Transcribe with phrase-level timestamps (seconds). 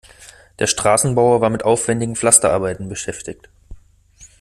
[0.57, 3.49] Der Straßenbauer war mit aufwendigen Pflasterarbeiten beschäftigt.